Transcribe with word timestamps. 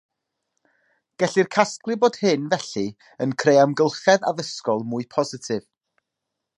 Gellir 1.23 1.49
casglu 1.55 1.97
bod 2.05 2.17
hyn 2.23 2.49
felly 2.55 2.87
yn 3.27 3.37
creu 3.45 3.63
amgylchedd 3.67 4.27
addysgol 4.33 4.87
mwy 4.95 5.11
positif 5.17 5.71